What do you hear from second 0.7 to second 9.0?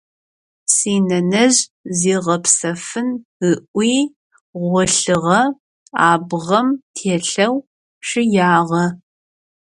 Синэнэжъ зигъэпсэфын ыӏуи гъолъыгъэ, абгъэм телъэу чъыягъэ.